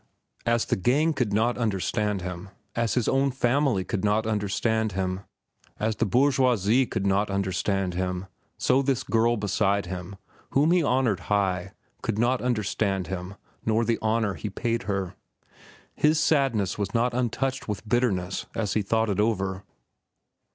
As 0.47 0.65
the 0.65 0.75
gang 0.77 1.13
could 1.13 1.31
not 1.31 1.59
understand 1.59 2.23
him, 2.23 2.49
as 2.75 2.95
his 2.95 3.07
own 3.07 3.29
family 3.29 3.83
could 3.83 4.03
not 4.03 4.25
understand 4.25 4.93
him, 4.93 5.19
as 5.79 5.97
the 5.97 6.07
bourgeoisie 6.07 6.87
could 6.87 7.05
not 7.05 7.29
understand 7.29 7.93
him, 7.93 8.25
so 8.57 8.81
this 8.81 9.03
girl 9.03 9.37
beside 9.37 9.85
him, 9.85 10.15
whom 10.53 10.71
he 10.71 10.81
honored 10.81 11.19
high, 11.29 11.73
could 12.01 12.17
not 12.17 12.41
understand 12.41 13.05
him 13.13 13.35
nor 13.63 13.85
the 13.85 13.99
honor 14.01 14.33
he 14.33 14.49
paid 14.49 14.81
her. 14.89 15.13
His 15.93 16.19
sadness 16.19 16.79
was 16.79 16.95
not 16.95 17.13
untouched 17.13 17.67
with 17.67 17.87
bitterness 17.87 18.47
as 18.55 18.73
he 18.73 18.81
thought 18.81 19.07
it 19.11 19.19
over. 19.19 19.63